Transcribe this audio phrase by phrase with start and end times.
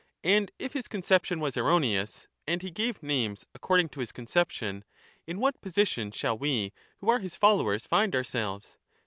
[0.23, 4.83] And if his conception was erroneous, and he gave names according to his conception,
[5.27, 8.79] in what position shall we who are his followers find ourselves?